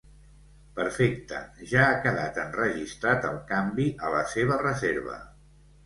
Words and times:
Perfecte, 0.79 1.41
ja 1.73 1.85
ha 1.89 2.01
quedat 2.07 2.41
enregistrat 2.47 3.31
el 3.33 3.39
canvi 3.55 3.89
a 4.09 4.15
la 4.19 4.27
seva 4.37 4.63
reserva. 4.69 5.25